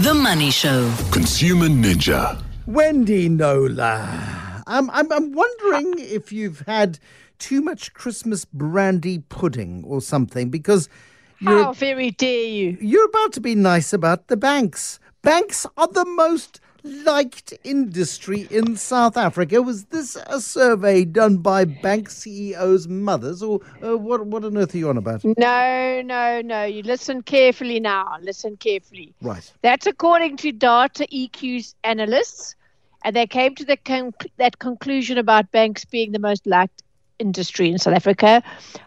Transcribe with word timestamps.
The 0.00 0.12
Money 0.12 0.50
Show. 0.50 0.92
Consumer 1.10 1.68
Ninja. 1.68 2.42
Wendy 2.66 3.30
Knowler. 3.30 4.62
I'm, 4.66 4.90
I'm, 4.90 5.10
I'm 5.10 5.32
wondering 5.32 5.94
if 5.98 6.30
you've 6.30 6.60
had 6.66 6.98
too 7.38 7.62
much 7.62 7.94
Christmas 7.94 8.44
brandy 8.44 9.20
pudding 9.30 9.82
or 9.86 10.02
something 10.02 10.50
because 10.50 10.90
you're, 11.40 11.64
How 11.64 11.72
very 11.72 12.10
dare 12.10 12.44
you? 12.44 12.76
you're 12.78 13.06
about 13.06 13.32
to 13.34 13.40
be 13.40 13.54
nice 13.54 13.94
about 13.94 14.26
the 14.26 14.36
banks. 14.36 15.00
Banks 15.22 15.64
are 15.78 15.88
the 15.88 16.04
most 16.04 16.60
liked 16.86 17.52
industry 17.64 18.46
in 18.50 18.76
South 18.76 19.16
Africa. 19.16 19.62
Was 19.62 19.84
this 19.86 20.16
a 20.26 20.40
survey 20.40 21.04
done 21.04 21.38
by 21.38 21.64
bank 21.64 22.10
CEOs' 22.10 22.88
mothers, 22.88 23.42
or 23.42 23.60
uh, 23.84 23.96
what? 23.96 24.26
What 24.26 24.44
on 24.44 24.56
earth 24.56 24.74
are 24.74 24.78
you 24.78 24.88
on 24.88 24.96
about? 24.96 25.24
No, 25.24 26.02
no, 26.04 26.40
no. 26.42 26.64
You 26.64 26.82
listen 26.82 27.22
carefully 27.22 27.80
now. 27.80 28.16
Listen 28.22 28.56
carefully. 28.56 29.14
Right. 29.20 29.52
That's 29.62 29.86
according 29.86 30.38
to 30.38 30.52
Data 30.52 31.06
EQ's 31.12 31.74
analysts, 31.84 32.54
and 33.04 33.14
they 33.14 33.26
came 33.26 33.54
to 33.56 33.64
the 33.64 34.12
that 34.36 34.58
conclusion 34.58 35.18
about 35.18 35.50
banks 35.52 35.84
being 35.84 36.12
the 36.12 36.18
most 36.18 36.46
liked 36.46 36.82
industry 37.18 37.70
in 37.70 37.78
South 37.78 37.94
Africa 37.94 38.42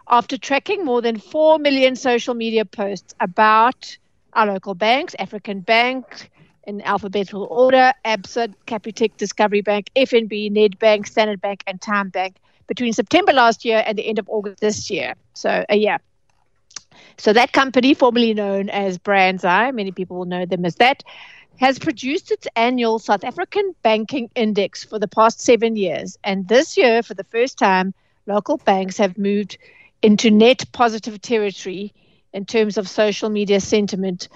after 0.07 0.37
tracking 0.37 0.85
more 0.85 1.01
than 1.01 1.17
4 1.17 1.59
million 1.59 1.95
social 1.95 2.35
media 2.35 2.65
posts 2.65 3.15
about 3.19 3.97
our 4.33 4.45
local 4.45 4.75
banks, 4.75 5.15
African 5.17 5.61
Bank 5.61 6.29
in 6.69 6.81
alphabetical 6.83 7.47
order, 7.49 7.91
ABSA, 8.05 8.53
Capitec, 8.67 9.17
Discovery 9.17 9.61
Bank, 9.61 9.89
FNB, 9.95 10.51
Nedbank, 10.51 11.07
Standard 11.07 11.41
Bank, 11.41 11.63
and 11.65 11.81
TymeBank 11.81 12.35
between 12.67 12.93
September 12.93 13.33
last 13.33 13.65
year 13.65 13.83
and 13.85 13.97
the 13.97 14.07
end 14.07 14.19
of 14.19 14.29
August 14.29 14.61
this 14.61 14.91
year. 14.91 15.15
So 15.33 15.49
uh, 15.49 15.65
a 15.69 15.75
year. 15.75 15.97
So 17.17 17.33
that 17.33 17.51
company, 17.53 17.95
formerly 17.95 18.35
known 18.35 18.69
as 18.69 18.99
Brands 18.99 19.43
Eye, 19.43 19.71
many 19.71 19.91
people 19.91 20.17
will 20.17 20.25
know 20.25 20.45
them 20.45 20.63
as 20.63 20.75
that, 20.75 21.03
has 21.59 21.79
produced 21.79 22.31
its 22.31 22.47
annual 22.55 22.99
South 22.99 23.23
African 23.23 23.73
Banking 23.81 24.29
Index 24.35 24.83
for 24.83 24.99
the 24.99 25.07
past 25.07 25.41
seven 25.41 25.75
years. 25.75 26.17
And 26.23 26.47
this 26.47 26.77
year, 26.77 27.01
for 27.01 27.15
the 27.15 27.23
first 27.23 27.57
time, 27.57 27.93
local 28.27 28.57
banks 28.57 28.97
have 28.97 29.17
moved 29.17 29.57
into 30.03 30.29
net 30.29 30.63
positive 30.71 31.19
territory 31.19 31.93
in 32.31 32.45
terms 32.45 32.77
of 32.77 32.87
social 32.87 33.29
media 33.29 33.59
sentiment 33.59 34.29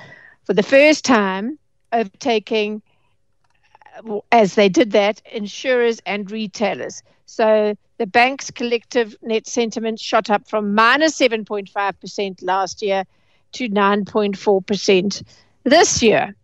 for 0.45 0.53
the 0.53 0.63
first 0.63 1.05
time, 1.05 1.59
overtaking, 1.94 2.81
taking, 2.81 4.22
as 4.31 4.55
they 4.55 4.69
did 4.69 4.91
that, 4.91 5.22
insurers 5.31 6.02
and 6.05 6.30
retailers. 6.31 7.03
So 7.25 7.75
the 7.97 8.08
bank's 8.08 8.52
collective 8.52 9.16
net 9.22 9.47
sentiment 9.47 9.99
shot 9.99 10.30
up 10.30 10.47
from 10.47 10.75
minus 10.75 11.17
7.5% 11.17 12.44
last 12.44 12.81
year 12.81 13.05
to 13.53 13.69
9.4% 13.69 15.23
this 15.64 16.03
year. 16.03 16.36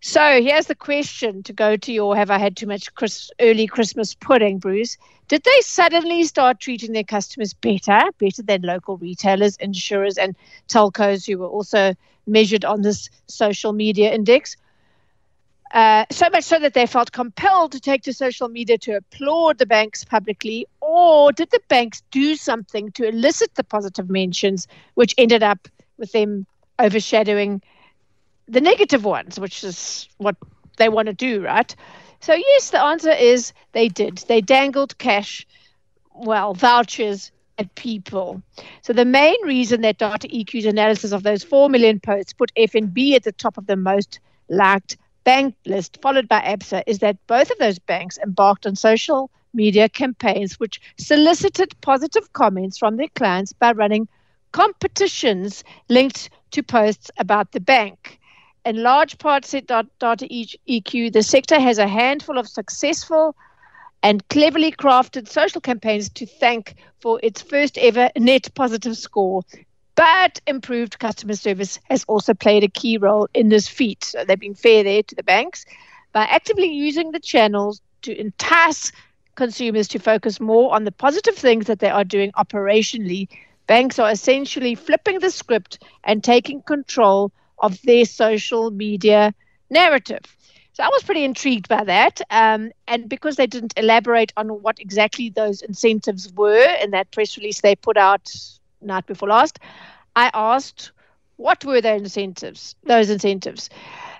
So 0.00 0.40
here's 0.40 0.66
the 0.66 0.74
question 0.74 1.42
to 1.44 1.52
go 1.52 1.76
to 1.76 1.92
your 1.92 2.14
have 2.14 2.30
I 2.30 2.38
had 2.38 2.56
too 2.56 2.66
much 2.66 2.94
Chris, 2.94 3.30
early 3.40 3.66
Christmas 3.66 4.14
pudding, 4.14 4.58
Bruce? 4.58 4.96
Did 5.28 5.42
they 5.42 5.60
suddenly 5.62 6.22
start 6.24 6.60
treating 6.60 6.92
their 6.92 7.02
customers 7.02 7.54
better, 7.54 8.00
better 8.18 8.42
than 8.42 8.62
local 8.62 8.98
retailers, 8.98 9.56
insurers, 9.56 10.16
and 10.18 10.36
telcos 10.68 11.26
who 11.26 11.38
were 11.38 11.48
also 11.48 11.94
measured 12.26 12.64
on 12.64 12.82
this 12.82 13.10
social 13.26 13.72
media 13.72 14.14
index? 14.14 14.56
Uh, 15.72 16.04
so 16.10 16.28
much 16.30 16.44
so 16.44 16.58
that 16.58 16.74
they 16.74 16.86
felt 16.86 17.12
compelled 17.12 17.72
to 17.72 17.80
take 17.80 18.02
to 18.02 18.12
social 18.12 18.48
media 18.48 18.78
to 18.78 18.92
applaud 18.92 19.58
the 19.58 19.66
banks 19.66 20.04
publicly, 20.04 20.66
or 20.80 21.32
did 21.32 21.50
the 21.50 21.60
banks 21.68 22.02
do 22.10 22.36
something 22.36 22.92
to 22.92 23.06
elicit 23.06 23.54
the 23.56 23.64
positive 23.64 24.08
mentions, 24.08 24.68
which 24.94 25.14
ended 25.18 25.42
up 25.42 25.68
with 25.98 26.12
them 26.12 26.46
overshadowing 26.78 27.60
the 28.48 28.60
negative 28.60 29.04
ones, 29.04 29.40
which 29.40 29.64
is 29.64 30.08
what 30.18 30.36
they 30.76 30.88
want 30.88 31.06
to 31.06 31.12
do, 31.12 31.42
right? 31.42 31.74
So, 32.20 32.34
yes, 32.34 32.70
the 32.70 32.80
answer 32.80 33.10
is 33.10 33.52
they 33.72 33.88
did. 33.88 34.18
They 34.28 34.40
dangled 34.40 34.96
cash, 34.98 35.46
well, 36.14 36.54
vouchers 36.54 37.32
at 37.58 37.74
people. 37.74 38.42
So, 38.82 38.92
the 38.92 39.04
main 39.04 39.36
reason 39.44 39.80
that 39.82 39.98
Data 39.98 40.28
EQ's 40.28 40.64
analysis 40.64 41.12
of 41.12 41.22
those 41.22 41.42
4 41.42 41.68
million 41.68 42.00
posts 42.00 42.32
put 42.32 42.52
FNB 42.56 43.14
at 43.14 43.24
the 43.24 43.32
top 43.32 43.58
of 43.58 43.66
the 43.66 43.76
most 43.76 44.20
liked 44.48 44.96
bank 45.26 45.56
list, 45.66 45.98
followed 46.00 46.28
by 46.28 46.40
ABSA, 46.40 46.84
is 46.86 47.00
that 47.00 47.18
both 47.26 47.50
of 47.50 47.58
those 47.58 47.80
banks 47.80 48.16
embarked 48.18 48.64
on 48.64 48.76
social 48.76 49.30
media 49.52 49.88
campaigns 49.88 50.60
which 50.60 50.80
solicited 50.98 51.74
positive 51.80 52.32
comments 52.32 52.78
from 52.78 52.96
their 52.96 53.08
clients 53.16 53.52
by 53.52 53.72
running 53.72 54.08
competitions 54.52 55.64
linked 55.88 56.30
to 56.52 56.62
posts 56.62 57.10
about 57.18 57.52
the 57.52 57.60
bank. 57.60 58.20
In 58.64 58.82
large 58.82 59.18
part, 59.18 59.44
said 59.44 59.66
Data 59.66 60.26
EQ, 60.68 61.12
the 61.12 61.22
sector 61.22 61.58
has 61.60 61.78
a 61.78 61.88
handful 61.88 62.38
of 62.38 62.48
successful 62.48 63.34
and 64.02 64.26
cleverly 64.28 64.72
crafted 64.72 65.28
social 65.28 65.60
campaigns 65.60 66.08
to 66.10 66.26
thank 66.26 66.76
for 67.00 67.18
its 67.22 67.42
first 67.42 67.78
ever 67.78 68.10
net 68.16 68.48
positive 68.54 68.96
score. 68.96 69.42
But 69.96 70.40
improved 70.46 70.98
customer 70.98 71.34
service 71.34 71.80
has 71.84 72.04
also 72.04 72.34
played 72.34 72.62
a 72.62 72.68
key 72.68 72.98
role 72.98 73.28
in 73.32 73.48
this 73.48 73.66
feat. 73.66 74.04
So 74.04 74.24
they've 74.24 74.38
been 74.38 74.54
fair 74.54 74.84
there 74.84 75.02
to 75.02 75.14
the 75.14 75.22
banks 75.22 75.64
by 76.12 76.24
actively 76.24 76.68
using 76.70 77.12
the 77.12 77.20
channels 77.20 77.80
to 78.02 78.18
entice 78.18 78.92
consumers 79.36 79.88
to 79.88 79.98
focus 79.98 80.38
more 80.38 80.74
on 80.74 80.84
the 80.84 80.92
positive 80.92 81.34
things 81.34 81.66
that 81.66 81.78
they 81.78 81.88
are 81.88 82.04
doing 82.04 82.30
operationally. 82.32 83.28
Banks 83.66 83.98
are 83.98 84.10
essentially 84.10 84.74
flipping 84.74 85.18
the 85.18 85.30
script 85.30 85.82
and 86.04 86.22
taking 86.22 86.62
control 86.62 87.32
of 87.58 87.80
their 87.82 88.04
social 88.04 88.70
media 88.70 89.34
narrative. 89.70 90.20
So 90.74 90.84
I 90.84 90.88
was 90.88 91.04
pretty 91.04 91.24
intrigued 91.24 91.68
by 91.68 91.84
that. 91.84 92.20
Um, 92.30 92.70
and 92.86 93.08
because 93.08 93.36
they 93.36 93.46
didn't 93.46 93.72
elaborate 93.78 94.32
on 94.36 94.48
what 94.62 94.78
exactly 94.78 95.30
those 95.30 95.62
incentives 95.62 96.30
were 96.34 96.76
in 96.82 96.90
that 96.90 97.10
press 97.12 97.38
release 97.38 97.62
they 97.62 97.74
put 97.76 97.96
out 97.96 98.30
night 98.86 99.06
before 99.06 99.28
last, 99.28 99.58
I 100.14 100.30
asked 100.32 100.92
what 101.36 101.64
were 101.64 101.80
their 101.80 101.96
incentives, 101.96 102.76
those 102.84 103.10
incentives. 103.10 103.68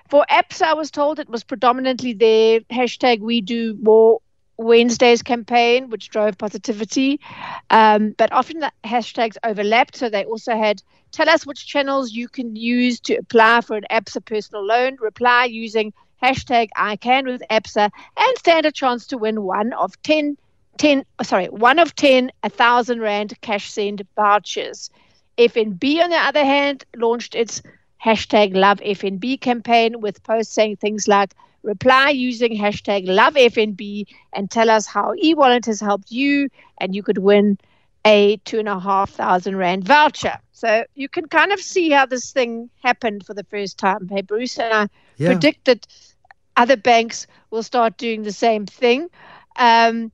For 0.09 0.25
ABSA, 0.29 0.61
I 0.67 0.73
was 0.73 0.91
told 0.91 1.19
it 1.19 1.29
was 1.29 1.43
predominantly 1.43 2.13
their 2.13 2.61
hashtag 2.61 3.19
we 3.19 3.41
do 3.41 3.75
more 3.81 4.21
Wednesdays 4.57 5.21
campaign, 5.21 5.89
which 5.89 6.09
drove 6.09 6.37
positivity. 6.37 7.19
Um, 7.69 8.15
but 8.17 8.31
often 8.31 8.59
the 8.59 8.71
hashtags 8.83 9.37
overlapped. 9.43 9.95
So 9.95 10.09
they 10.09 10.25
also 10.25 10.57
had 10.57 10.81
tell 11.11 11.29
us 11.29 11.45
which 11.45 11.67
channels 11.67 12.11
you 12.11 12.27
can 12.27 12.55
use 12.55 12.99
to 13.01 13.15
apply 13.15 13.61
for 13.61 13.77
an 13.77 13.85
ABSA 13.91 14.25
personal 14.25 14.65
loan, 14.65 14.97
reply 14.99 15.45
using 15.45 15.93
hashtag 16.21 16.69
I 16.75 16.95
can 16.95 17.25
with 17.25 17.43
ABSA, 17.49 17.91
and 18.17 18.37
stand 18.37 18.65
a 18.65 18.71
chance 18.71 19.07
to 19.07 19.17
win 19.17 19.43
one 19.43 19.73
of 19.73 20.01
10, 20.03 20.37
10 20.77 21.03
sorry, 21.23 21.47
one 21.47 21.79
of 21.79 21.95
10, 21.95 22.31
a 22.43 22.49
thousand 22.49 23.01
rand 23.01 23.33
cash 23.41 23.69
send 23.71 24.03
vouchers. 24.15 24.89
FNB, 25.37 26.01
on 26.01 26.09
the 26.09 26.17
other 26.17 26.45
hand, 26.45 26.85
launched 26.95 27.35
its 27.35 27.61
hashtag 28.03 28.55
love 28.55 28.79
FNB 28.81 29.37
campaign 29.37 29.99
with 30.01 30.23
posts 30.23 30.53
saying 30.53 30.77
things 30.77 31.07
like 31.07 31.33
reply 31.63 32.09
using 32.09 32.55
hashtag 32.57 33.03
love 33.07 33.35
FNB 33.35 34.05
and 34.33 34.49
tell 34.49 34.69
us 34.69 34.87
how 34.87 35.13
eWallet 35.23 35.65
has 35.65 35.79
helped 35.81 36.11
you, 36.11 36.49
and 36.79 36.95
you 36.95 37.03
could 37.03 37.17
win 37.17 37.57
a 38.05 38.37
two 38.45 38.59
and 38.59 38.69
a 38.69 38.79
half 38.79 39.09
thousand 39.11 39.57
rand 39.57 39.85
voucher. 39.85 40.37
So 40.51 40.83
you 40.95 41.09
can 41.09 41.27
kind 41.27 41.51
of 41.51 41.59
see 41.59 41.89
how 41.89 42.05
this 42.05 42.31
thing 42.31 42.69
happened 42.83 43.25
for 43.25 43.33
the 43.33 43.43
first 43.43 43.77
time. 43.77 44.07
Hey, 44.09 44.21
Bruce, 44.21 44.57
and 44.59 44.73
I 44.73 44.87
Yeah. 45.17 45.25
predict 45.25 45.65
that 45.65 45.85
other 46.55 46.77
banks 46.77 47.27
will 47.51 47.63
start 47.63 47.97
doing 47.97 48.23
the 48.23 48.31
same 48.31 48.65
thing. 48.65 49.09
Um, 49.57 50.11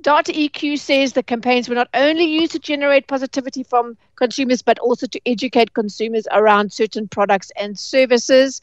Data 0.00 0.32
EQ 0.32 0.78
says 0.78 1.12
the 1.12 1.22
campaigns 1.22 1.68
were 1.68 1.74
not 1.74 1.88
only 1.94 2.24
used 2.24 2.52
to 2.52 2.58
generate 2.58 3.06
positivity 3.06 3.62
from 3.62 3.96
consumers, 4.16 4.62
but 4.62 4.78
also 4.78 5.06
to 5.06 5.20
educate 5.26 5.74
consumers 5.74 6.26
around 6.32 6.72
certain 6.72 7.08
products 7.08 7.50
and 7.56 7.78
services. 7.78 8.60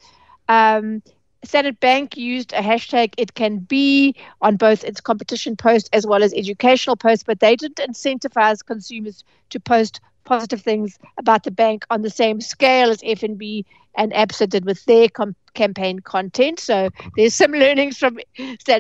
Um, 0.50 1.02
Standard 1.44 1.80
Bank 1.80 2.18
used 2.18 2.52
a 2.54 2.62
hashtag 2.62 3.14
it 3.18 3.36
can 3.36 3.60
be 3.60 4.16
on 4.42 4.56
both 4.58 4.84
its 4.84 5.00
competition 5.00 5.56
post 5.56 5.90
as 5.94 6.06
well 6.06 6.24
as 6.24 6.34
educational 6.34 6.96
posts, 6.96 7.24
but 7.24 7.40
they 7.40 7.56
didn't 7.56 7.78
incentivize 7.78 8.66
consumers 8.66 9.24
to 9.52 9.60
post 9.60 10.02
positive 10.26 10.62
things 10.62 11.00
about 11.18 11.44
the 11.44 11.52
bank 11.52 11.86
on 11.90 12.02
the 12.02 12.10
same 12.10 12.42
scale 12.42 12.90
as 12.90 13.02
FNB 13.02 13.64
and 13.96 14.12
ABSA 14.14 14.50
did 14.50 14.66
with 14.66 14.84
their 14.86 15.08
com- 15.10 15.36
campaign 15.54 16.00
content. 16.00 16.60
So 16.60 16.90
there's 17.16 17.34
some 17.34 17.52
learnings 17.64 17.98
from 17.98 18.20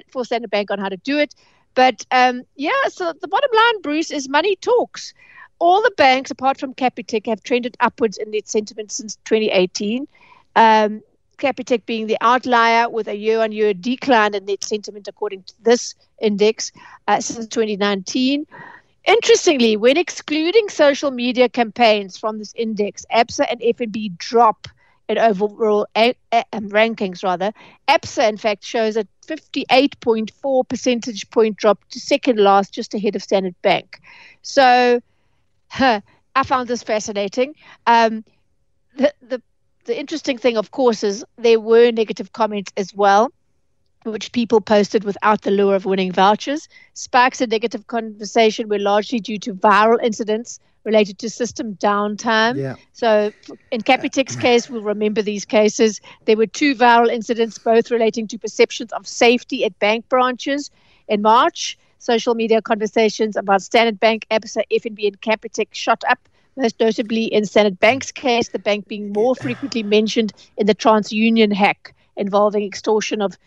for 0.10 0.26
Standard 0.26 0.52
Bank 0.52 0.72
on 0.72 0.80
how 0.80 0.90
to 0.90 0.98
do 0.98 1.18
it. 1.18 1.34
But 1.78 2.08
um, 2.10 2.42
yeah, 2.56 2.88
so 2.90 3.14
the 3.14 3.28
bottom 3.28 3.52
line, 3.56 3.82
Bruce, 3.84 4.10
is 4.10 4.28
money 4.28 4.56
talks. 4.56 5.14
All 5.60 5.84
the 5.84 5.94
banks, 5.96 6.32
apart 6.32 6.60
from 6.60 6.74
Capitec, 6.74 7.28
have 7.28 7.44
trended 7.44 7.78
upwards 7.80 8.18
in 8.18 8.32
net 8.32 8.48
sentiment 8.48 8.92
since 8.92 9.16
2018. 9.26 10.08
Um, 10.56 11.04
Capitec 11.38 11.86
being 11.86 12.08
the 12.08 12.18
outlier 12.20 12.90
with 12.90 13.08
a 13.08 13.16
year 13.16 13.42
on 13.42 13.52
year 13.52 13.76
decline 13.76 14.34
in 14.34 14.46
net 14.46 14.64
sentiment, 14.64 15.08
according 15.08 15.44
to 15.44 15.54
this 15.62 15.94
index, 16.20 16.72
uh, 17.08 17.22
since 17.22 17.46
2019. 17.46 18.48
Interestingly, 19.06 19.78
when 19.78 19.98
excluding 19.98 20.70
social 20.70 21.12
media 21.12 21.48
campaigns 21.48 22.18
from 22.18 22.40
this 22.40 22.56
index, 22.56 23.06
ABSA 23.14 23.46
and 23.52 23.62
FNB 23.62 24.18
drop 24.18 24.68
in 25.10 25.18
overall 25.18 25.88
a, 25.96 26.14
a, 26.32 26.44
um, 26.54 26.70
rankings, 26.70 27.24
rather. 27.24 27.54
ABSA, 27.88 28.30
in 28.30 28.38
fact, 28.38 28.64
shows 28.64 28.98
a 28.98 29.08
58.4 29.26 30.68
percentage 30.68 31.30
point 31.30 31.58
drop 31.58 31.84
to 31.90 32.00
second 32.00 32.40
last, 32.40 32.74
just 32.74 32.94
ahead 32.94 33.16
of 33.16 33.24
Standard 33.24 33.56
Bank. 33.62 34.00
So 34.42 35.02
huh, 35.70 36.02
I 36.36 36.44
found 36.44 36.68
this 36.68 36.84
fascinating. 36.84 37.56
Um, 37.86 38.24
the, 38.96 39.14
the, 39.22 39.42
the 39.86 40.00
interesting 40.00 40.38
thing, 40.38 40.58
of 40.58 40.72
course, 40.72 41.04
is 41.04 41.24
there 41.38 41.60
were 41.60 41.92
negative 41.92 42.34
comments 42.34 42.72
as 42.78 42.94
well 42.94 43.32
which 44.04 44.32
people 44.32 44.62
posted 44.62 45.04
without 45.04 45.42
the 45.42 45.52
lure 45.52 45.76
of 45.76 45.86
winning 45.86 46.12
vouchers. 46.12 46.68
Spikes 46.94 47.42
in 47.42 47.50
negative 47.50 47.88
conversation 47.88 48.70
were 48.70 48.80
largely 48.80 49.20
due 49.20 49.40
to 49.40 49.54
viral 49.54 50.02
incidents 50.02 50.60
related 50.88 51.20
to 51.20 51.30
system 51.30 51.76
downtime. 51.76 52.56
Yeah. 52.56 52.76
So, 52.94 53.32
in 53.72 53.82
Capitec's 53.82 54.38
uh, 54.38 54.42
case, 54.42 54.70
we'll 54.70 54.82
remember 54.82 55.22
these 55.22 55.46
cases. 55.46 56.00
There 56.26 56.38
were 56.38 56.48
two 56.48 56.74
viral 56.74 57.12
incidents, 57.12 57.60
both 57.60 57.92
relating 57.92 58.26
to 58.30 58.40
perceptions 58.40 58.94
of 58.94 59.06
safety 59.06 59.66
at 59.66 59.78
bank 59.80 60.08
branches. 60.08 60.72
In 61.10 61.22
March, 61.22 61.78
social 62.00 62.36
media 62.36 62.62
conversations 62.62 63.36
about 63.36 63.62
Standard 63.62 64.00
Bank, 64.00 64.26
ABSA, 64.32 64.64
FNB, 64.72 65.08
and 65.08 65.22
Capitec 65.22 65.68
shot 65.74 66.04
up 66.10 66.20
most 66.56 66.80
notably 66.80 67.26
in 67.26 67.46
Standard 67.46 67.80
Bank's 67.80 68.12
case, 68.12 68.50
the 68.50 68.58
bank 68.58 68.88
being 68.88 69.14
more 69.14 69.36
frequently 69.36 69.84
mentioned 69.84 70.34
in 70.58 70.66
the 70.66 70.74
TransUnion 70.74 71.54
hack 71.54 71.94
involving 72.16 72.64
extortion 72.64 73.22
of 73.22 73.38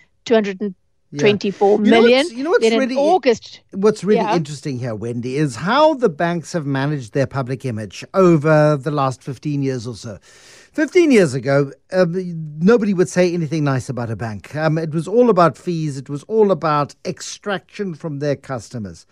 224 1.18 1.70
You 1.70 1.90
know 1.90 2.00
million. 2.02 2.26
you 2.30 2.44
know 2.44 2.50
what's 2.50 2.68
then 2.68 2.78
really- 2.78 2.94
August, 2.96 3.60
What's 3.72 4.04
really 4.04 4.20
Yeah. 4.20 4.36
interesting 4.36 4.78
here, 4.78 4.94
Wendy, 4.94 5.36
is 5.36 5.56
how 5.56 5.94
the 5.94 6.08
banks 6.08 6.52
have 6.52 6.66
managed 6.66 7.14
their 7.14 7.26
public 7.26 7.64
image 7.64 8.04
over 8.14 8.76
the 8.76 8.90
last 8.92 9.22
15 9.22 9.62
years 9.62 9.86
or 9.86 9.96
so. 9.96 10.18
15 10.72 11.10
years 11.10 11.34
ago, 11.34 11.72
um, 11.92 12.14
nobody 12.60 12.94
would 12.94 13.08
say 13.08 13.34
anything 13.34 13.64
nice 13.64 13.88
about 13.88 14.08
a 14.08 14.14
bank. 14.14 14.54
Um, 14.54 14.78
it 14.78 14.94
was 14.94 15.08
all 15.08 15.28
about 15.28 15.58
fees, 15.58 15.96
it 15.96 16.08
was 16.08 16.22
all 16.24 16.52
about 16.52 16.94
extraction 17.04 17.94
from 17.94 18.20
their 18.20 18.36
customers. 18.36 19.04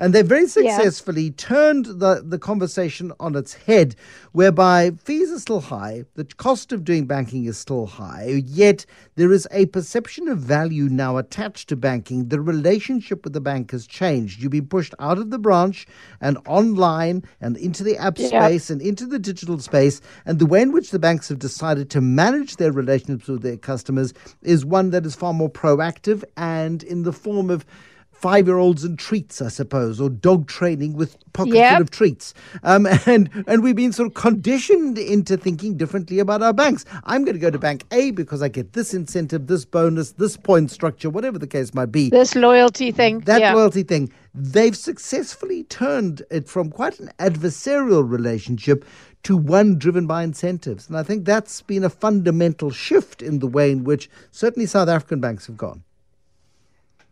And 0.00 0.12
they 0.12 0.22
very 0.22 0.48
successfully 0.48 1.30
turned 1.30 1.86
the, 1.86 2.20
the 2.26 2.38
conversation 2.40 3.12
on 3.20 3.36
its 3.36 3.54
head, 3.54 3.94
whereby 4.32 4.90
fees 5.04 5.30
are 5.30 5.38
still 5.38 5.60
high, 5.60 6.04
the 6.16 6.24
cost 6.24 6.72
of 6.72 6.82
doing 6.82 7.06
banking 7.06 7.44
is 7.44 7.56
still 7.58 7.86
high, 7.86 8.42
yet 8.44 8.84
there 9.14 9.30
is 9.30 9.46
a 9.52 9.66
perception 9.66 10.26
of 10.26 10.38
value 10.38 10.88
now 10.88 11.16
attached 11.16 11.68
to 11.68 11.76
banking. 11.76 12.28
The 12.28 12.40
relationship 12.40 13.22
with 13.22 13.34
the 13.34 13.40
bank 13.40 13.70
has 13.70 13.86
changed. 13.86 14.42
You've 14.42 14.50
been 14.50 14.66
pushed 14.66 14.94
out 14.98 15.18
of 15.18 15.30
the 15.30 15.38
branch 15.38 15.86
and 16.20 16.38
online 16.48 17.22
and 17.40 17.56
into 17.56 17.84
the 17.84 17.96
app 17.98 18.18
Yeah. 18.18 18.26
space 18.48 18.68
and 18.70 18.82
into 18.82 19.06
the 19.06 19.20
digital 19.20 19.60
space. 19.60 20.00
And 20.26 20.40
the 20.40 20.46
way 20.46 20.60
in 20.62 20.72
which 20.72 20.90
the 20.90 21.03
banks 21.04 21.28
have 21.28 21.38
decided 21.38 21.90
to 21.90 22.00
manage 22.00 22.56
their 22.56 22.72
relationships 22.72 23.28
with 23.28 23.42
their 23.42 23.58
customers 23.58 24.14
is 24.40 24.64
one 24.64 24.88
that 24.88 25.04
is 25.04 25.14
far 25.14 25.34
more 25.34 25.50
proactive 25.50 26.24
and 26.38 26.82
in 26.82 27.02
the 27.02 27.12
form 27.12 27.50
of 27.50 27.66
five 28.10 28.46
year 28.46 28.56
olds 28.56 28.84
and 28.84 28.98
treats, 28.98 29.42
I 29.42 29.48
suppose, 29.48 30.00
or 30.00 30.08
dog 30.08 30.46
training 30.48 30.94
with 30.94 31.18
pockets 31.34 31.56
Yep. 31.56 31.72
full 31.74 31.82
of 31.82 31.90
treats. 31.90 32.32
Um, 32.62 32.86
and, 33.06 33.28
and 33.46 33.62
we've 33.62 33.76
been 33.76 33.92
sort 33.92 34.06
of 34.06 34.14
conditioned 34.14 34.96
into 34.96 35.36
thinking 35.36 35.76
differently 35.76 36.20
about 36.20 36.42
our 36.42 36.54
banks. 36.54 36.86
I'm 37.04 37.22
going 37.26 37.34
to 37.34 37.38
go 37.38 37.50
to 37.50 37.58
bank 37.58 37.84
A 37.90 38.10
because 38.12 38.40
I 38.40 38.48
get 38.48 38.72
this 38.72 38.94
incentive, 38.94 39.46
this 39.46 39.66
bonus, 39.66 40.12
this 40.12 40.38
point 40.38 40.70
structure, 40.70 41.10
whatever 41.10 41.38
the 41.38 41.46
case 41.46 41.74
might 41.74 41.92
be 41.92 42.08
this 42.08 42.34
loyalty 42.34 42.92
thing. 42.92 43.20
that 43.20 43.42
yeah. 43.42 43.52
loyalty 43.52 43.82
thing, 43.82 44.10
they've 44.32 44.74
successfully 44.76 45.64
turned 45.64 46.22
it 46.30 46.48
from 46.48 46.70
quite 46.70 46.98
an 47.00 47.10
adversarial 47.18 48.08
relationship 48.08 48.86
to 49.24 49.36
one 49.36 49.78
driven 49.78 50.06
by 50.06 50.22
incentives. 50.22 50.88
And 50.88 50.96
I 50.96 51.02
think 51.02 51.24
that's 51.24 51.62
been 51.62 51.84
a 51.84 51.90
fundamental 51.90 52.70
shift 52.70 53.22
in 53.22 53.40
the 53.40 53.46
way 53.46 53.72
in 53.72 53.84
which 53.84 54.08
certainly 54.30 54.66
South 54.66 54.88
African 54.88 55.20
banks 55.20 55.46
have 55.46 55.56
gone. 55.56 55.82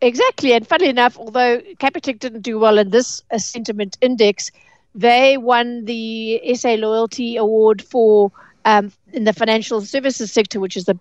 Exactly. 0.00 0.52
And 0.52 0.66
funnily 0.66 0.90
enough, 0.90 1.16
although 1.16 1.60
Capitec 1.78 2.18
didn't 2.18 2.42
do 2.42 2.58
well 2.58 2.78
in 2.78 2.90
this 2.90 3.22
uh, 3.30 3.38
sentiment 3.38 3.96
index, 4.00 4.50
they 4.94 5.38
won 5.38 5.84
the 5.84 6.40
SA 6.54 6.74
Loyalty 6.74 7.36
Award 7.36 7.82
for 7.82 8.30
um, 8.64 8.92
in 9.12 9.24
the 9.24 9.32
financial 9.32 9.80
services 9.80 10.32
sector, 10.32 10.60
which 10.60 10.76
is 10.76 10.84
the 10.84 10.98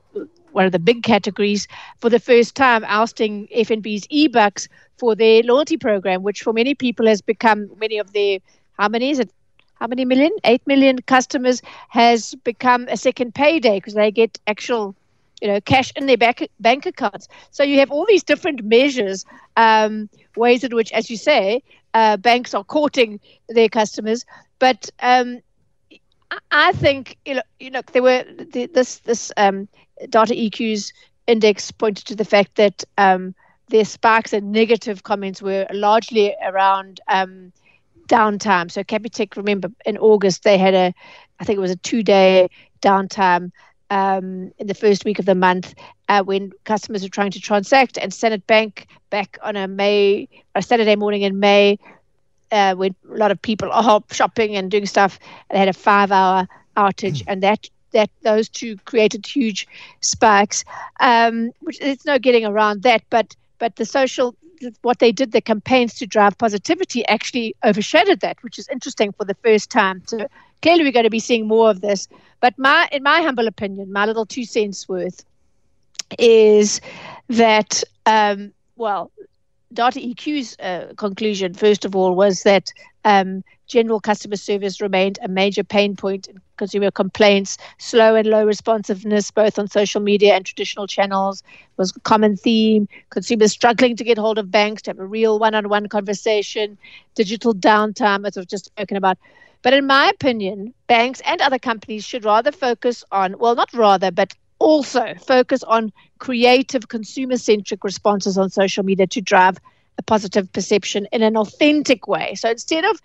one 0.51 0.65
of 0.65 0.71
the 0.71 0.79
big 0.79 1.03
categories, 1.03 1.67
for 1.99 2.09
the 2.09 2.19
first 2.19 2.55
time, 2.55 2.83
ousting 2.85 3.47
FNB's 3.55 4.05
eBucks 4.07 4.67
for 4.97 5.15
their 5.15 5.41
loyalty 5.43 5.77
program, 5.77 6.23
which 6.23 6.41
for 6.41 6.51
many 6.51 6.75
people 6.75 7.07
has 7.07 7.21
become 7.21 7.69
many 7.79 7.97
of 7.97 8.11
their 8.11 8.39
how 8.77 8.89
many 8.89 9.11
is 9.11 9.19
it? 9.19 9.31
How 9.81 9.87
many 9.89 10.05
million? 10.05 10.31
Eight 10.45 10.67
million 10.67 10.99
customers 10.99 11.61
has 11.89 12.35
become 12.45 12.87
a 12.89 12.97
second 12.97 13.35
payday 13.35 13.77
because 13.77 13.95
they 13.95 14.11
get 14.11 14.39
actual 14.47 14.95
you 15.41 15.49
know, 15.49 15.61
cash 15.61 15.91
in 15.97 16.07
their 16.07 16.17
bank, 16.17 16.49
bank 16.59 16.87
accounts. 16.87 17.27
So 17.51 17.63
you 17.63 17.79
have 17.79 17.91
all 17.91 18.05
these 18.07 18.23
different 18.23 18.63
measures, 18.63 19.25
um, 19.57 20.09
ways 20.37 20.63
in 20.63 20.75
which, 20.75 20.91
as 20.93 21.09
you 21.11 21.17
say, 21.17 21.63
uh, 21.93 22.17
banks 22.17 22.53
are 22.55 22.63
courting 22.63 23.19
their 23.49 23.69
customers. 23.69 24.25
But 24.59 24.89
um, 25.01 25.39
I- 26.31 26.37
I 26.51 26.71
think 26.73 27.17
you 27.25 27.35
know, 27.35 27.41
you 27.59 27.71
know, 27.71 27.81
there 27.93 28.03
were 28.03 28.23
the, 28.23 28.67
this 28.67 28.99
this 28.99 29.31
um, 29.37 29.67
data 30.09 30.33
EQ's 30.35 30.93
index 31.27 31.71
pointed 31.71 32.07
to 32.07 32.15
the 32.15 32.25
fact 32.25 32.55
that 32.57 32.83
um, 32.97 33.35
their 33.69 33.85
spikes 33.85 34.33
and 34.33 34.51
negative 34.51 35.03
comments 35.03 35.41
were 35.41 35.67
largely 35.73 36.35
around 36.45 37.01
um, 37.09 37.51
downtime. 38.07 38.71
So 38.71 38.83
Capitec, 38.83 39.35
remember, 39.35 39.69
in 39.85 39.97
August 39.97 40.43
they 40.43 40.57
had 40.57 40.73
a, 40.73 40.93
I 41.39 41.43
think 41.43 41.57
it 41.57 41.61
was 41.61 41.71
a 41.71 41.75
two-day 41.77 42.49
downtime 42.81 43.51
um, 43.89 44.51
in 44.57 44.67
the 44.67 44.73
first 44.73 45.05
week 45.05 45.19
of 45.19 45.25
the 45.25 45.35
month 45.35 45.73
uh, 46.09 46.23
when 46.23 46.51
customers 46.63 47.03
were 47.03 47.09
trying 47.09 47.31
to 47.31 47.39
transact. 47.39 47.97
And 47.97 48.13
Standard 48.13 48.45
Bank 48.47 48.87
back 49.09 49.37
on 49.43 49.55
a 49.55 49.67
May, 49.67 50.27
a 50.55 50.61
Saturday 50.61 50.95
morning 50.95 51.21
in 51.21 51.39
May, 51.39 51.77
uh, 52.51 52.73
when 52.75 52.95
a 53.11 53.15
lot 53.17 53.31
of 53.31 53.41
people 53.41 53.69
are 53.73 54.01
shopping 54.11 54.55
and 54.55 54.69
doing 54.71 54.85
stuff, 54.85 55.19
they 55.49 55.57
had 55.57 55.69
a 55.69 55.73
five-hour 55.73 56.47
outage, 56.77 57.23
and 57.27 57.43
that 57.43 57.69
that 57.93 58.09
those 58.23 58.47
two 58.47 58.77
created 58.85 59.25
huge 59.25 59.67
spikes. 59.99 60.63
Um, 60.99 61.51
which 61.61 61.79
there's 61.79 62.05
no 62.05 62.17
getting 62.19 62.45
around 62.45 62.83
that, 62.83 63.03
but 63.09 63.35
but 63.61 63.75
the 63.75 63.85
social 63.85 64.35
what 64.81 64.99
they 64.99 65.11
did, 65.11 65.31
the 65.31 65.41
campaigns 65.41 65.93
to 65.95 66.05
drive 66.05 66.37
positivity 66.37 67.05
actually 67.07 67.55
overshadowed 67.63 68.19
that, 68.21 68.41
which 68.43 68.59
is 68.59 68.67
interesting 68.69 69.11
for 69.11 69.23
the 69.23 69.35
first 69.35 69.69
time. 69.69 70.03
So 70.05 70.27
clearly, 70.61 70.83
we're 70.83 70.91
going 70.91 71.05
to 71.05 71.11
be 71.11 71.19
seeing 71.19 71.47
more 71.47 71.69
of 71.69 71.81
this. 71.81 72.07
But 72.41 72.57
my, 72.57 72.89
in 72.91 73.03
my 73.03 73.21
humble 73.21 73.47
opinion, 73.47 73.91
my 73.91 74.05
little 74.05 74.25
two 74.25 74.45
cents 74.45 74.89
worth 74.89 75.23
is 76.19 76.81
that, 77.29 77.83
um, 78.05 78.51
well, 78.75 79.11
Data 79.73 79.99
EQ's 79.99 80.57
uh, 80.59 80.93
conclusion, 80.95 81.53
first 81.53 81.85
of 81.85 81.95
all, 81.95 82.15
was 82.15 82.43
that 82.43 82.71
um, 83.05 83.43
general 83.71 83.99
customer 83.99 84.35
service 84.35 84.81
remained 84.81 85.17
a 85.23 85.27
major 85.27 85.63
pain 85.63 85.95
point 85.95 86.27
in 86.27 86.41
consumer 86.57 86.91
complaints. 86.91 87.57
Slow 87.79 88.15
and 88.15 88.27
low 88.27 88.45
responsiveness, 88.45 89.31
both 89.31 89.57
on 89.57 89.67
social 89.67 90.01
media 90.01 90.35
and 90.35 90.45
traditional 90.45 90.87
channels, 90.87 91.41
was 91.77 91.95
a 91.95 91.99
common 92.01 92.35
theme. 92.35 92.87
Consumers 93.09 93.51
struggling 93.51 93.95
to 93.95 94.03
get 94.03 94.17
hold 94.17 94.37
of 94.37 94.51
banks 94.51 94.81
to 94.83 94.91
have 94.91 94.99
a 94.99 95.05
real 95.05 95.39
one 95.39 95.55
on 95.55 95.69
one 95.69 95.87
conversation, 95.87 96.77
digital 97.15 97.53
downtime, 97.53 98.27
as 98.27 98.37
I've 98.37 98.47
just 98.47 98.65
spoken 98.65 98.97
about. 98.97 99.17
But 99.63 99.73
in 99.73 99.87
my 99.87 100.09
opinion, 100.09 100.73
banks 100.87 101.21
and 101.25 101.41
other 101.41 101.59
companies 101.59 102.03
should 102.03 102.25
rather 102.25 102.51
focus 102.51 103.03
on, 103.11 103.37
well, 103.39 103.55
not 103.55 103.73
rather, 103.73 104.11
but 104.11 104.33
also 104.59 105.13
focus 105.15 105.63
on 105.63 105.91
creative 106.19 106.87
consumer 106.89 107.37
centric 107.37 107.83
responses 107.83 108.37
on 108.37 108.49
social 108.49 108.83
media 108.83 109.07
to 109.07 109.21
drive 109.21 109.57
a 109.97 110.03
positive 110.03 110.51
perception 110.51 111.07
in 111.11 111.21
an 111.21 111.37
authentic 111.37 112.07
way. 112.07 112.35
So 112.35 112.49
instead 112.49 112.85
of 112.85 113.01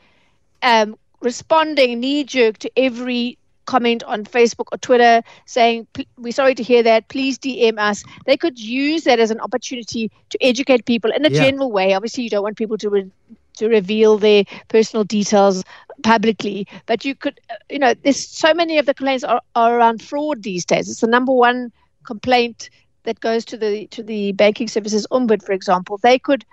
um, 0.62 0.96
responding 1.20 2.00
knee 2.00 2.25
jerk 2.25 2.58
to 2.58 2.70
every 2.76 3.38
comment 3.66 4.02
on 4.04 4.25
Facebook 4.25 4.66
or 4.72 4.78
Twitter 4.78 5.22
saying, 5.46 5.86
We're 6.16 6.32
sorry 6.32 6.54
to 6.54 6.62
hear 6.62 6.82
that, 6.82 7.08
please 7.08 7.38
DM 7.38 7.78
us, 7.78 8.02
they 8.26 8.36
could 8.36 8.58
use 8.58 9.04
that 9.04 9.18
as 9.18 9.30
an 9.30 9.40
opportunity 9.40 10.10
to 10.30 10.38
educate 10.42 10.84
people 10.86 11.10
in 11.14 11.25
a 11.25 11.30
Yeah. 11.30 11.30
general 11.30 11.70
way. 11.72 11.94
Obviously, 11.94 12.25
you 12.25 12.30
don't 12.30 12.42
want 12.42 12.56
people 12.56 12.78
to. 12.78 12.90
Re- 12.90 13.10
to 13.56 13.68
reveal 13.68 14.18
their 14.18 14.44
personal 14.68 15.04
details 15.04 15.64
publicly, 16.02 16.66
but 16.86 17.04
you 17.04 17.14
could, 17.14 17.40
uh, 17.50 17.54
you 17.70 17.78
know, 17.78 17.94
there's 18.02 18.18
so 18.28 18.52
many 18.54 18.78
of 18.78 18.86
the 18.86 18.94
complaints 18.94 19.25
are, 19.25 19.40
are 19.54 19.76
around 19.78 20.02
fraud 20.02 20.42
these 20.42 20.64
days. 20.64 20.90
It's 20.90 21.00
the 21.00 21.06
number 21.06 21.32
one 21.32 21.72
complaint 22.04 22.70
that 23.04 23.20
goes 23.20 23.44
to 23.46 23.56
the 23.56 23.86
to 23.88 24.02
the 24.02 24.32
banking 24.32 24.68
services 24.68 25.06
ombud, 25.10 25.42
for 25.44 25.52
example. 25.52 25.98
They 26.02 26.18
could 26.18 26.44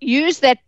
use 0.00 0.40
that 0.40 0.58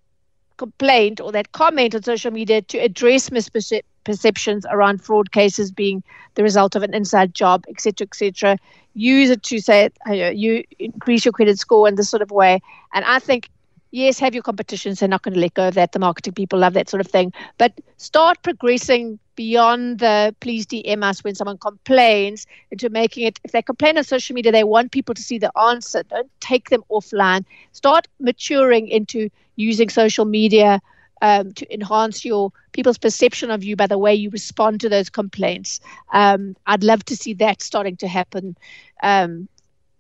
complaint 0.59 1.21
or 1.21 1.33
that 1.33 1.53
comment 1.53 1.95
on 1.95 2.03
social 2.03 2.31
media 2.31 2.61
to 2.63 2.79
address 2.79 3.31
misperceptions 3.31 4.65
around 4.71 5.03
fraud 5.03 5.33
cases 5.33 5.71
being 5.71 6.03
the 6.35 6.43
result 6.43 6.77
of 6.77 6.83
an 6.83 6.95
inside 6.95 7.33
job, 7.35 7.65
etc., 7.69 8.07
etc. 8.07 8.59
Use 8.95 9.31
it 9.31 9.43
to 9.45 9.61
say 9.61 9.89
uh, 10.07 10.13
you 10.13 10.65
increase 10.79 11.25
your 11.25 11.33
credit 11.33 11.59
score 11.59 11.89
in 11.89 11.95
this 11.95 12.11
sort 12.11 12.23
of 12.23 12.31
way. 12.31 12.61
And 12.93 13.05
I 13.05 13.19
think, 13.19 13.49
yes, 13.91 14.19
have 14.19 14.35
your 14.35 14.43
competitions. 14.43 15.01
They're 15.01 15.09
not 15.09 15.23
going 15.23 15.35
to 15.35 15.41
let 15.41 15.55
go 15.55 15.69
of 15.69 15.75
that. 15.75 15.93
The 15.93 15.99
marketing 15.99 16.35
people 16.35 16.59
love 16.59 16.75
that 16.75 16.91
sort 16.91 17.01
of 17.01 17.07
thing. 17.07 17.33
But 17.57 17.73
start 17.97 18.43
progressing 18.43 19.19
beyond 19.39 20.01
the 20.01 20.35
please 20.41 20.67
DM 20.67 21.05
us 21.05 21.23
when 21.23 21.37
someone 21.37 21.59
complains 21.59 22.45
into 22.73 22.91
making 22.91 23.25
it, 23.25 23.39
if 23.45 23.53
they 23.53 23.63
complain 23.63 23.97
on 23.97 24.03
social 24.03 24.35
media, 24.35 24.51
they 24.51 24.65
want 24.65 24.91
people 24.91 25.15
to 25.15 25.23
see 25.23 25.39
the 25.39 25.57
answer. 25.57 26.03
Don't 26.03 26.29
take 26.41 26.71
them 26.71 26.83
offline. 26.91 27.45
Start 27.71 28.09
maturing 28.19 28.89
into 28.89 29.31
using 29.59 29.89
social 29.89 30.25
media 30.25 30.81
um, 31.21 31.53
to 31.53 31.75
enhance 31.75 32.25
your 32.25 32.53
people's 32.73 32.99
perception 32.99 33.51
of 33.51 33.65
you 33.65 33.77
by 33.77 33.87
the 33.87 33.99
way 33.99 34.15
you 34.15 34.31
respond 34.31 34.81
to 34.81 34.89
those 34.89 35.11
complaints. 35.11 35.81
Um, 36.13 36.57
I'd 36.67 36.85
love 36.85 37.05
to 37.07 37.17
see 37.17 37.35
that 37.35 37.61
starting 37.61 37.97
to 37.99 38.09
happen 38.09 38.57
um, 39.03 39.49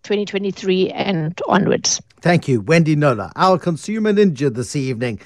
2023 0.05 0.91
and 0.91 1.41
onwards. 1.49 2.01
Thank 2.21 2.49
you, 2.49 2.61
Wendy 2.61 2.97
Knowler, 2.97 3.33
our 3.37 3.59
consumer 3.59 4.13
ninja 4.13 4.55
this 4.55 4.77
evening 4.77 5.21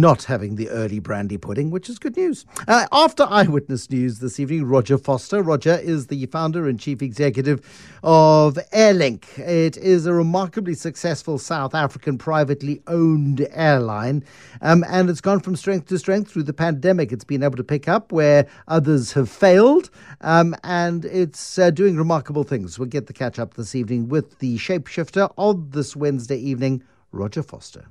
not 0.00 0.24
having 0.24 0.56
the 0.56 0.68
early 0.70 0.98
brandy 0.98 1.38
pudding, 1.38 1.70
which 1.70 1.88
is 1.88 1.98
good 1.98 2.16
news. 2.16 2.44
Uh, 2.66 2.86
after 2.90 3.24
Eyewitness 3.30 3.88
News 3.90 4.18
this 4.18 4.40
evening, 4.40 4.64
Rodger 4.64 4.98
Foster. 4.98 5.40
Roger 5.42 5.78
is 5.80 6.08
the 6.08 6.26
founder 6.26 6.66
and 6.66 6.80
chief 6.80 7.00
executive 7.00 7.60
of 8.02 8.54
Airlink. 8.72 9.38
It 9.38 9.76
is 9.76 10.06
a 10.06 10.12
remarkably 10.12 10.74
successful 10.74 11.38
South 11.38 11.74
African 11.74 12.18
privately 12.18 12.82
owned 12.88 13.46
airline, 13.52 14.24
um, 14.60 14.84
and 14.88 15.08
it's 15.08 15.20
gone 15.20 15.40
from 15.40 15.54
strength 15.54 15.86
to 15.88 15.98
strength 15.98 16.30
through 16.30 16.42
the 16.42 16.52
pandemic. 16.52 17.12
It's 17.12 17.24
been 17.24 17.44
able 17.44 17.56
to 17.56 17.64
pick 17.64 17.88
up 17.88 18.10
where 18.10 18.46
others 18.66 19.12
have 19.12 19.30
failed, 19.30 19.90
um, 20.22 20.56
and 20.64 21.04
it's 21.04 21.58
uh, 21.58 21.70
doing 21.70 21.96
remarkable 21.96 22.42
things. 22.42 22.78
We'll 22.78 22.88
get 22.88 23.06
the 23.06 23.12
catch 23.12 23.38
up 23.38 23.54
this 23.54 23.74
evening 23.74 24.08
with 24.08 24.40
the 24.40 24.58
shapeshifter 24.58 25.32
of 25.38 25.70
this 25.70 25.94
Wednesday 25.94 26.38
evening, 26.38 26.82
Rodger 27.12 27.44
Foster. 27.44 27.86